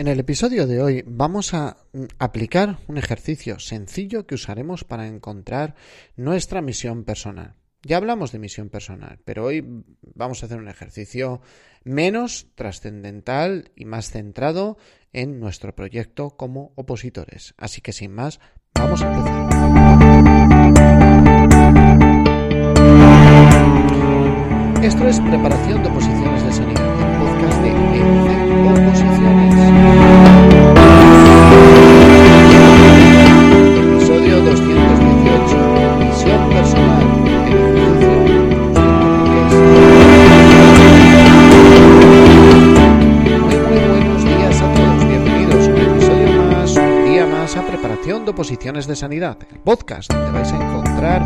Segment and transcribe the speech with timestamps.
[0.00, 5.06] En el episodio de hoy vamos a mm, aplicar un ejercicio sencillo que usaremos para
[5.06, 5.74] encontrar
[6.16, 7.56] nuestra misión personal.
[7.82, 9.84] Ya hablamos de misión personal, pero hoy
[10.14, 11.42] vamos a hacer un ejercicio
[11.84, 14.78] menos trascendental y más centrado
[15.12, 17.52] en nuestro proyecto como opositores.
[17.58, 18.40] Así que sin más,
[18.72, 19.50] vamos a empezar.
[24.82, 26.09] Esto es preparación de oposiciones
[48.30, 51.22] preparación de oposiciones de sanidad, el podcast donde vais a encontrar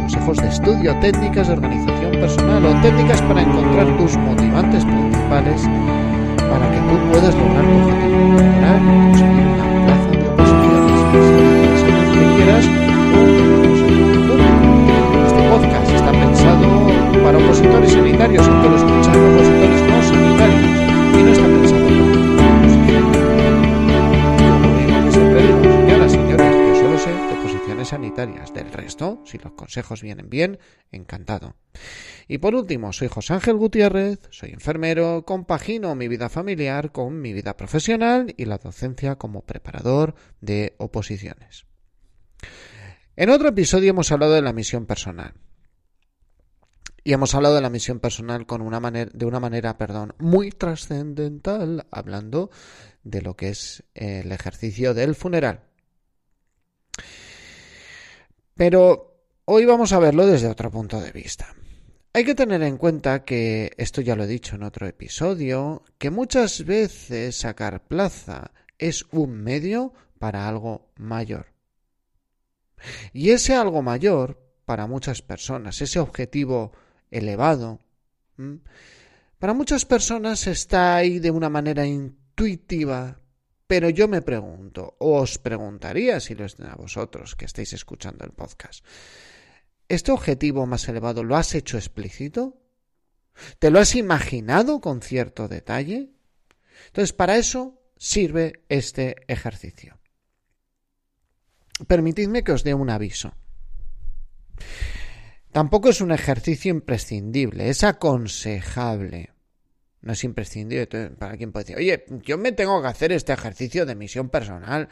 [0.00, 5.62] consejos de estudio, técnicas de organización personal o técnicas para encontrar tus motivantes principales
[6.50, 10.36] para que tú puedas lograr tu objetivo, lograr conseguir una plaza de lo
[12.12, 12.64] que quieras
[13.14, 13.87] o
[29.24, 30.58] si los consejos vienen bien,
[30.90, 31.56] encantado.
[32.26, 37.32] Y por último, soy José Ángel Gutiérrez, soy enfermero, compagino mi vida familiar con mi
[37.32, 41.66] vida profesional y la docencia como preparador de oposiciones.
[43.16, 45.34] En otro episodio hemos hablado de la misión personal.
[47.04, 50.50] Y hemos hablado de la misión personal con una manera, de una manera perdón, muy
[50.50, 52.50] trascendental, hablando
[53.02, 55.67] de lo que es el ejercicio del funeral.
[58.58, 61.54] Pero hoy vamos a verlo desde otro punto de vista.
[62.12, 66.10] Hay que tener en cuenta que, esto ya lo he dicho en otro episodio, que
[66.10, 71.52] muchas veces sacar plaza es un medio para algo mayor.
[73.12, 76.72] Y ese algo mayor, para muchas personas, ese objetivo
[77.12, 77.78] elevado,
[79.38, 83.20] para muchas personas está ahí de una manera intuitiva,
[83.68, 88.24] pero yo me pregunto, o os preguntaría si lo es a vosotros que estáis escuchando
[88.24, 88.82] el podcast,
[89.88, 92.56] ¿este objetivo más elevado lo has hecho explícito?
[93.58, 96.10] ¿Te lo has imaginado con cierto detalle?
[96.86, 99.98] Entonces, para eso sirve este ejercicio.
[101.86, 103.34] Permitidme que os dé un aviso.
[105.52, 109.34] Tampoco es un ejercicio imprescindible, es aconsejable.
[110.00, 110.86] No es imprescindible
[111.18, 114.88] para quien puede decir, oye, yo me tengo que hacer este ejercicio de misión personal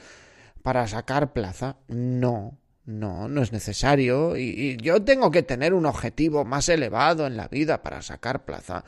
[0.62, 1.76] para sacar plaza.
[1.88, 4.36] No, no, no es necesario.
[4.36, 8.84] Y, yo tengo que tener un objetivo más elevado en la vida para sacar plaza.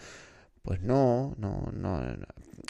[0.63, 2.01] Pues no, no, no.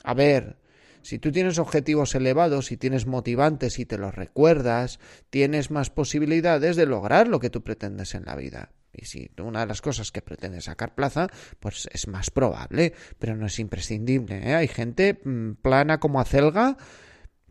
[0.05, 0.57] A ver,
[1.03, 6.77] si tú tienes objetivos elevados y tienes motivantes y te los recuerdas, tienes más posibilidades
[6.77, 8.73] de lograr lo que tú pretendes en la vida.
[8.93, 11.29] Y si una de las cosas que pretende sacar plaza,
[11.61, 14.51] pues es más probable, pero no es imprescindible.
[14.51, 14.55] ¿eh?
[14.55, 16.77] Hay gente mmm, plana como acelga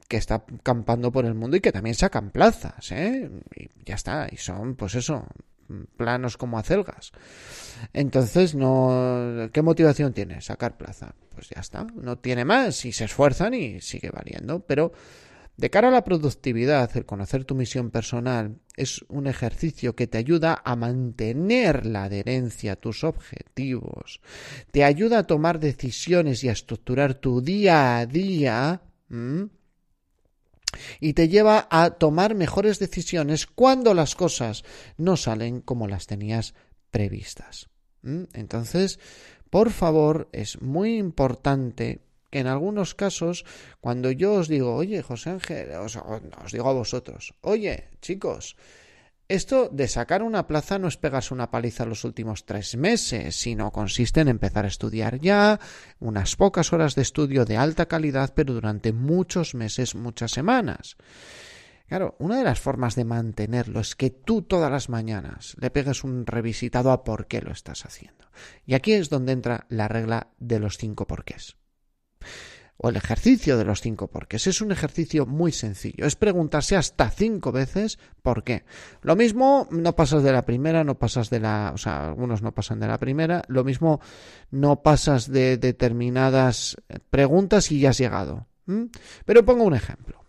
[0.08, 3.30] que está campando por el mundo y que también sacan plazas, ¿eh?
[3.56, 5.26] Y ya está, y son, pues eso,
[5.98, 7.12] planos como acelgas.
[7.94, 11.14] Entonces, no, ¿qué motivación tiene sacar plaza?
[11.36, 14.92] Pues ya está, no tiene más y se esfuerzan y sigue valiendo, pero
[15.58, 20.20] de cara a la productividad, el conocer tu misión personal es un ejercicio que te
[20.20, 24.22] ayuda a mantener la adherencia a tus objetivos,
[24.72, 28.82] te ayuda a tomar decisiones y a estructurar tu día a día
[31.00, 34.64] y te lleva a tomar mejores decisiones cuando las cosas
[34.98, 36.54] no salen como las tenías
[36.92, 37.68] previstas.
[38.04, 39.00] Entonces,
[39.50, 43.46] por favor, es muy importante que en algunos casos,
[43.80, 45.98] cuando yo os digo, oye, José Ángel, os,
[46.52, 48.56] digo a vosotros, oye, chicos,
[49.30, 53.72] esto de sacar una plaza no es pegarse una paliza los últimos tres meses, sino
[53.72, 55.60] consiste en empezar a estudiar ya,
[56.00, 60.96] unas pocas horas de estudio de alta calidad, pero durante muchos meses, muchas semanas.
[61.88, 66.04] Claro, una de las formas de mantenerlo es que tú todas las mañanas le pegues
[66.04, 68.30] un revisitado a por qué lo estás haciendo.
[68.66, 71.56] Y aquí es donde entra la regla de los cinco porqués
[72.78, 74.48] o el ejercicio de los cinco porqués.
[74.48, 76.06] Es un ejercicio muy sencillo.
[76.06, 78.66] Es preguntarse hasta cinco veces por qué.
[79.02, 81.72] Lo mismo no pasas de la primera, no pasas de la...
[81.74, 83.42] O sea, algunos no pasan de la primera.
[83.48, 84.00] Lo mismo
[84.52, 86.78] no pasas de determinadas
[87.10, 88.46] preguntas y ya has llegado.
[89.26, 90.24] Pero pongo un ejemplo.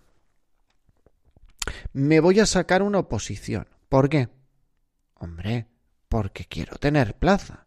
[1.93, 3.67] Me voy a sacar una oposición.
[3.91, 4.29] ¿Por qué?
[5.15, 5.67] Hombre,
[6.09, 7.67] porque quiero tener plaza.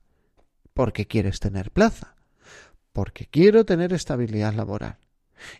[0.73, 2.10] ¿Por qué quieres tener plaza?
[2.93, 4.97] Porque quiero tener estabilidad laboral.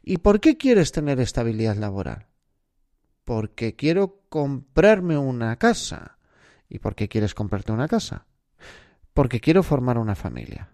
[0.03, 2.27] ¿Y por qué quieres tener estabilidad laboral?
[3.23, 6.17] Porque quiero comprarme una casa.
[6.69, 8.25] ¿Y por qué quieres comprarte una casa?
[9.13, 10.69] Porque quiero formar una familia.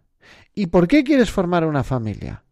[0.53, 2.43] ¿Y por qué quieres formar una familia?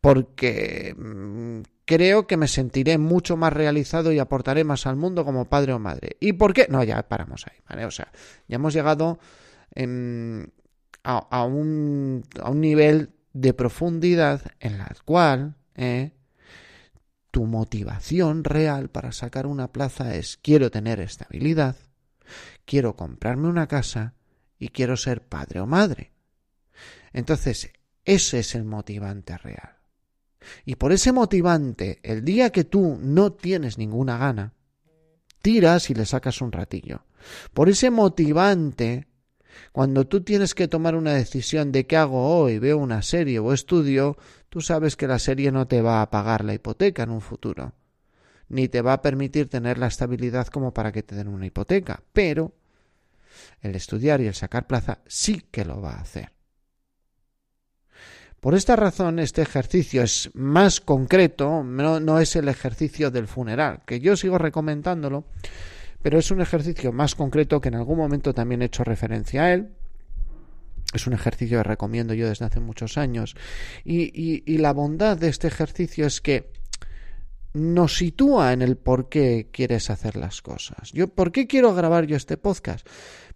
[0.00, 5.46] Porque mm, creo que me sentiré mucho más realizado y aportaré más al mundo como
[5.46, 6.16] padre o madre.
[6.20, 6.66] ¿Y por qué?
[6.68, 7.84] No, ya paramos ahí.
[7.84, 8.10] O sea,
[8.46, 9.18] ya hemos llegado
[11.02, 16.12] a, un, a un nivel de profundidad en la cual ¿eh?
[17.30, 21.76] tu motivación real para sacar una plaza es quiero tener estabilidad,
[22.64, 24.14] quiero comprarme una casa
[24.58, 26.12] y quiero ser padre o madre.
[27.12, 27.70] Entonces,
[28.06, 29.76] ese es el motivante real.
[30.64, 34.54] Y por ese motivante, el día que tú no tienes ninguna gana,
[35.42, 37.04] tiras y le sacas un ratillo.
[37.52, 39.08] Por ese motivante,
[39.72, 43.52] cuando tú tienes que tomar una decisión de qué hago hoy, veo una serie o
[43.52, 44.16] estudio,
[44.48, 47.72] tú sabes que la serie no te va a pagar la hipoteca en un futuro,
[48.48, 52.02] ni te va a permitir tener la estabilidad como para que te den una hipoteca,
[52.12, 52.52] pero
[53.60, 56.36] el estudiar y el sacar plaza sí que lo va a hacer.
[58.40, 63.80] Por esta razón, este ejercicio es más concreto, no, no, es el ejercicio del funeral,
[63.86, 65.24] que yo sigo recomendándolo,
[66.06, 69.52] pero es un ejercicio más concreto que en algún momento también he hecho referencia a
[69.52, 69.70] él.
[70.94, 73.34] Es un ejercicio que recomiendo yo desde hace muchos años.
[73.84, 76.52] Y, la bondad de este ejercicio es que
[77.54, 80.92] nos sitúa en el por qué quieres hacer las cosas.
[80.92, 82.86] Yo, ¿por qué quiero grabar yo este podcast?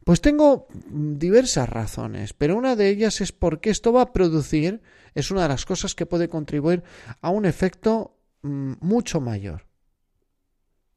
[0.04, 4.80] Pues tengo diversas razones, pero una de ellas es porque esto va a producir,
[5.16, 6.84] es una de las cosas que puede contribuir
[7.20, 9.69] a un efecto mm, mucho mayor.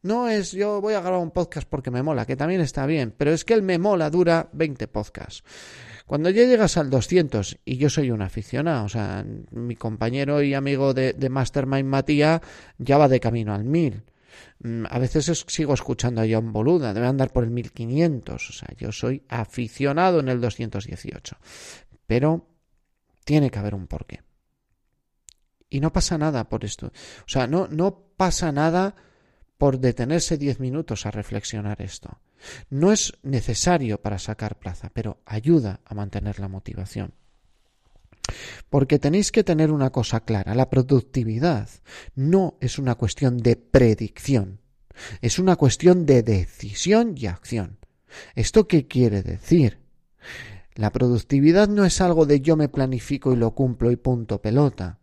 [0.04, 3.14] No es yo voy a grabar un podcast porque me mola, que también está bien,
[3.18, 5.44] pero es que el me mola dura 20 podcasts.
[6.06, 10.54] Cuando ya llegas al 200, y yo soy un aficionado, o sea, mi compañero y
[10.54, 12.42] amigo de, Mastermind Matías
[12.78, 14.04] ya va de camino al 1000.
[14.60, 18.68] Mm, a veces sigo escuchando a John Boluda, debe andar por el 1500, o sea,
[18.78, 21.38] yo soy aficionado en el 218.
[22.06, 22.46] Pero
[23.24, 24.22] tiene que haber un porqué.
[25.70, 26.88] Y no pasa nada por esto.
[26.88, 28.96] O sea, no, no pasa nada
[29.58, 32.20] por detenerse diez minutos a reflexionar esto.
[32.70, 37.14] No es necesario para sacar plaza, pero ayuda a mantener la motivación.
[38.70, 41.70] Porque tenéis que tener una cosa clara, la productividad
[42.16, 44.60] no es una cuestión de predicción,
[45.22, 47.78] es una cuestión de decisión y acción.
[48.36, 49.80] ¿Esto qué quiere decir?
[50.76, 55.00] La productividad no es algo de yo me planifico y lo cumplo y punto pelota.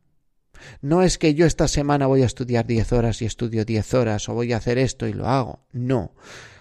[0.83, 4.29] No es que yo esta semana voy a estudiar diez horas y estudio diez horas
[4.29, 5.67] o voy a hacer esto y lo hago.
[5.73, 6.15] No.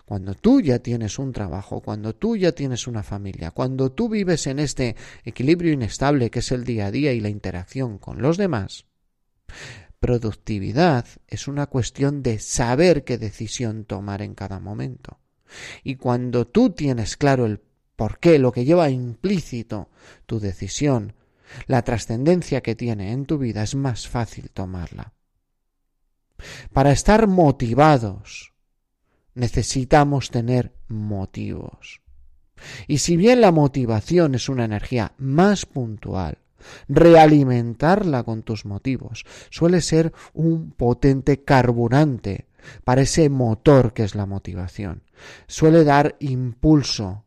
[0.06, 4.48] Cuando tú ya tienes un trabajo, cuando tú ya tienes una familia, cuando tú vives
[4.48, 8.38] en este equilibrio inestable que es el día a día y la interacción con los
[8.38, 8.86] demás,
[10.00, 15.20] productividad es una cuestión de saber qué decisión tomar en cada momento.
[15.84, 17.62] Y cuando tú tienes claro el
[17.96, 19.90] por qué, lo que lleva implícito
[20.26, 21.14] tu decisión,
[21.68, 25.14] la trascendencia que tiene en tu vida, es más fácil tomarla.
[26.74, 28.54] Para estar motivados
[29.34, 32.02] necesitamos tener motivos.
[32.88, 36.40] Y si bien la motivación es una energía más puntual,
[36.90, 42.48] realimentarla con tus motivos suele ser un potente carburante
[42.84, 45.04] para ese motor que es la motivación.
[45.48, 47.26] Suele dar impulso,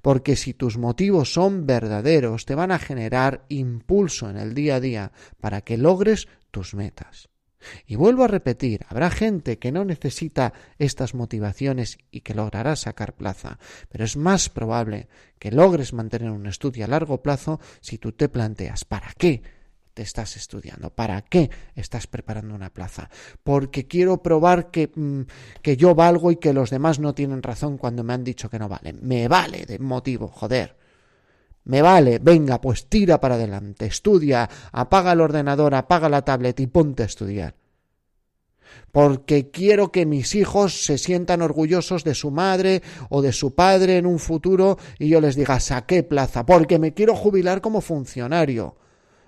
[0.00, 4.80] porque si tus motivos son verdaderos, te van a generar impulso en el día a
[4.80, 7.28] día para que logres tus metas.
[7.86, 13.14] Y vuelvo a repetir, habrá gente que no necesita estas motivaciones y que logrará sacar
[13.14, 13.58] plaza,
[13.88, 15.08] pero es más probable
[15.38, 19.42] que logres mantener un estudio a largo plazo si tú te planteas ¿para qué?
[19.94, 20.90] Te estás estudiando?
[20.90, 23.10] ¿Para qué estás preparando una plaza?
[23.42, 25.22] Porque quiero probar que, mm,
[25.62, 28.58] que yo valgo y que los demás no tienen razón cuando me han dicho que
[28.58, 28.98] no valen.
[29.02, 30.76] Me vale de motivo, joder.
[31.64, 36.66] Me vale, venga, pues tira para adelante, estudia, apaga el ordenador, apaga la tablet y
[36.66, 37.54] ponte a estudiar.
[38.90, 43.96] Porque quiero que mis hijos se sientan orgullosos de su madre o de su padre
[43.96, 48.76] en un futuro y yo les diga, saqué plaza, porque me quiero jubilar como funcionario.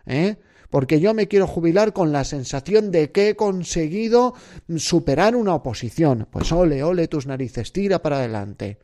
[0.07, 0.37] ¿Eh?
[0.75, 4.35] Porque yo me quiero jubilar con la sensación de que he conseguido
[4.77, 6.27] superar una oposición.
[6.33, 8.81] Pues ole, ole tus narices, tira para adelante.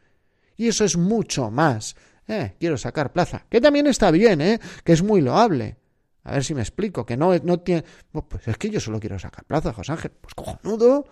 [0.57, 1.97] Y eso es mucho más.
[2.29, 4.61] Eh, quiero sacar plaza, que también está bien, ¿eh?
[4.85, 5.79] que es muy loable.
[6.23, 7.83] A ver si me explico, que no, no tiene...
[8.13, 10.13] Pues es que yo solo quiero sacar plaza, José Ángel.
[10.13, 11.09] Pues cojonudo.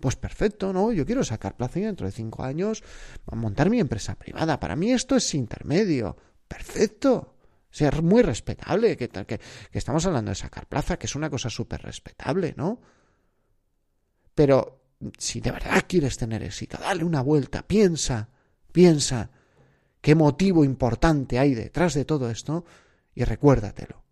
[0.00, 0.92] Pues perfecto, ¿no?
[0.92, 2.82] Yo quiero sacar plaza y dentro de cinco años
[3.30, 4.58] montar mi empresa privada.
[4.58, 6.16] Para mí esto es intermedio.
[6.48, 7.34] Perfecto.
[7.72, 11.50] Ser muy respetable, que, que, que estamos hablando de sacar plaza, que es una cosa
[11.50, 12.80] súper respetable, ¿no?
[14.34, 14.82] Pero
[15.18, 18.28] si de verdad quieres tener éxito, dale una vuelta, piensa,
[18.70, 19.30] piensa
[20.00, 22.64] qué motivo importante hay detrás de todo esto
[23.14, 24.04] y recuérdatelo.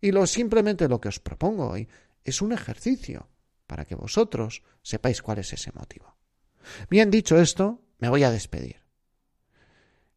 [0.00, 1.88] Y lo simplemente lo que os propongo hoy
[2.24, 3.28] es un ejercicio
[3.66, 6.16] para que vosotros sepáis cuál es ese motivo.
[6.90, 8.83] Bien dicho esto, me voy a despedir.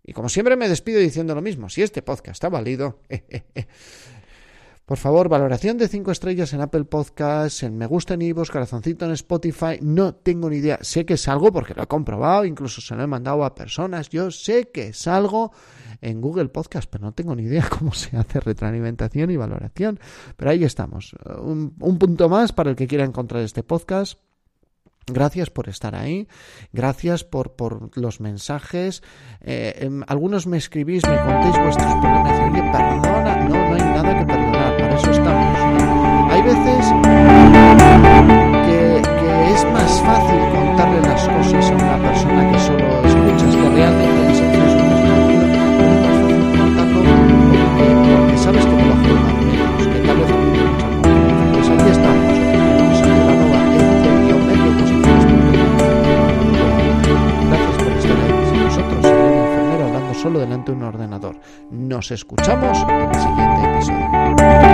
[0.07, 3.01] Y como siempre me despido diciendo lo mismo, si este podcast ha valido,
[4.85, 9.03] por favor, valoración de 5 estrellas en Apple Podcasts, en me gusta en iVoox, corazoncito
[9.03, 12.79] en Spotify, no tengo ni idea, sé que es algo porque lo he comprobado, incluso
[12.79, 15.51] se lo he mandado a personas, yo sé que es algo
[15.99, 19.99] en Google Podcast, pero no tengo ni idea cómo se hace retroalimentación y valoración,
[20.37, 24.17] pero ahí estamos, un punto más para el que quiera encontrar este podcast
[25.09, 26.27] Gracias por estar ahí,
[26.73, 29.01] gracias por, por los mensajes.
[29.39, 32.51] Eh, em, algunos me escribís, me contéis vuestros problemas.
[32.51, 35.59] Oye, perdona, no, no hay nada que perdonar, para eso estamos.
[36.29, 36.85] Hay veces
[38.67, 43.69] que, que, es más fácil contarle las cosas a una persona que solo escuchas, que
[43.69, 44.16] realmente
[61.98, 64.66] Nos escuchamos en el siguiente episodio.